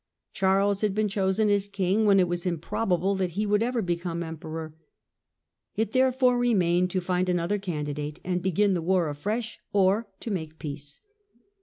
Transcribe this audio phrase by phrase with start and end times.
[0.33, 4.23] Charles had been chosen as king when it was improbable that he would ever become
[4.23, 4.73] emperor.
[5.75, 10.57] It therefore remained to find another candidate and begin the war afresh, or to make
[10.57, 11.01] peace.